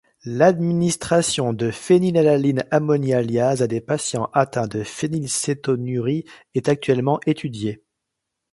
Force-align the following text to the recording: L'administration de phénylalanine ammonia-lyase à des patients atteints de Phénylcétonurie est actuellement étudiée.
L'administration 0.25 1.53
de 1.53 1.69
phénylalanine 1.69 2.63
ammonia-lyase 2.71 3.61
à 3.61 3.67
des 3.67 3.81
patients 3.81 4.31
atteints 4.33 4.65
de 4.65 4.81
Phénylcétonurie 4.81 6.25
est 6.55 6.69
actuellement 6.69 7.19
étudiée. 7.27 7.83